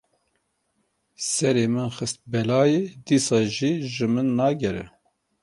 Serê 1.31 1.65
min 1.73 1.89
xist 1.95 2.17
belayê 2.31 2.81
dîsa 3.07 3.39
jî 3.55 3.73
ji 3.93 4.05
min 4.13 4.27
nagere. 4.39 4.85